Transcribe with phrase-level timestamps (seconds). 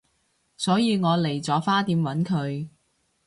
[0.57, 2.67] 所以我嚟咗花店搵佢